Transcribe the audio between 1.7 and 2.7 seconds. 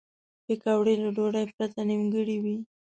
نیمګړې وي